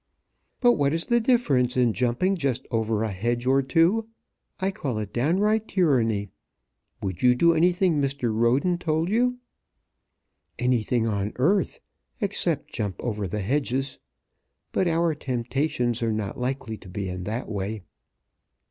"But 0.61 0.71
what 0.79 0.93
is 0.93 1.05
the 1.05 1.21
difference 1.21 1.77
in 1.77 1.93
jumping 1.93 2.35
just 2.35 2.65
over 2.71 3.03
a 3.03 3.11
hedge 3.11 3.45
or 3.45 3.61
two? 3.61 4.07
I 4.59 4.71
call 4.71 4.97
it 4.97 5.13
downright 5.13 5.67
tyranny. 5.67 6.29
Would 7.03 7.21
you 7.21 7.35
do 7.35 7.53
anything 7.53 8.01
Mr. 8.01 8.33
Roden 8.33 8.79
told 8.79 9.09
you?" 9.09 9.37
"Anything 10.57 11.05
on 11.05 11.33
earth, 11.35 11.81
except 12.19 12.73
jump 12.73 12.95
over 12.99 13.27
the 13.27 13.41
hedges. 13.41 13.99
But 14.71 14.87
our 14.87 15.13
temptations 15.13 16.01
are 16.01 16.11
not 16.11 16.35
likely 16.35 16.77
to 16.77 16.89
be 16.89 17.07
in 17.07 17.25
that 17.25 17.47
way." 17.47 17.83